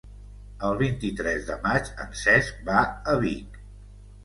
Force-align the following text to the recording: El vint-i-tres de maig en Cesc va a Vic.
El 0.69 0.79
vint-i-tres 0.79 1.45
de 1.51 1.59
maig 1.67 1.93
en 2.07 2.17
Cesc 2.23 2.65
va 2.73 2.83
a 3.15 3.19
Vic. 3.29 3.63